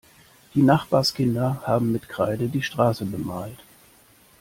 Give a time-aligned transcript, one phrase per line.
[0.55, 3.59] Die Nachbarskinder haben mit Kreide die Straße bemalt.